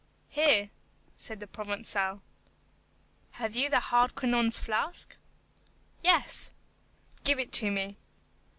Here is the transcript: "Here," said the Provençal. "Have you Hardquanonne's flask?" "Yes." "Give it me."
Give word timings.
"Here," 0.29 0.71
said 1.15 1.39
the 1.41 1.45
Provençal. 1.45 2.21
"Have 3.33 3.55
you 3.55 3.69
Hardquanonne's 3.69 4.57
flask?" 4.57 5.15
"Yes." 6.03 6.53
"Give 7.23 7.37
it 7.37 7.61
me." 7.61 7.97